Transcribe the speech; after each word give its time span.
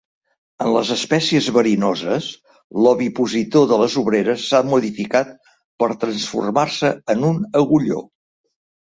En 0.63 0.67
les 0.75 0.91
espècies 0.93 1.47
verinoses, 1.57 2.29
l'ovipositor 2.85 3.67
de 3.71 3.77
les 3.81 3.97
obreres 4.01 4.45
s'ha 4.53 4.61
modificat 4.69 5.35
per 5.83 5.89
transformar-se 6.05 6.91
en 7.15 7.27
un 7.29 7.37
agulló. 7.61 8.01